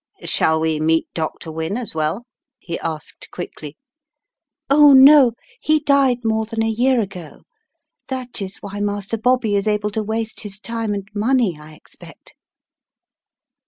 "Shall 0.23 0.59
we 0.59 0.79
meet 0.79 1.05
Dr. 1.13 1.51
Wynne 1.51 1.77
as 1.77 1.93
well?" 1.93 2.25
he 2.57 2.79
asked 2.79 3.29
quickly. 3.29 3.77
"Oh, 4.67 4.93
no, 4.93 5.33
he 5.61 5.79
died 5.79 6.25
more 6.25 6.47
than 6.47 6.63
a 6.63 6.67
year 6.71 6.99
ago; 7.01 7.43
that 8.07 8.41
is 8.41 8.57
why 8.63 8.79
Master 8.79 9.17
Bobby 9.19 9.55
is 9.55 9.67
able 9.67 9.91
to 9.91 10.01
waste 10.01 10.39
his 10.39 10.59
time 10.59 10.95
and 10.95 11.07
money 11.13 11.55
I 11.59 11.75
expect." 11.75 12.33